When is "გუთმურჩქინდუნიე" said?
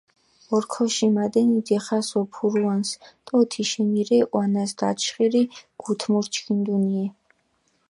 5.83-7.05